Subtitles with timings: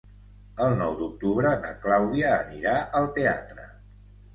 [0.67, 3.73] El nou d'octubre na Clàudia anirà al teatre.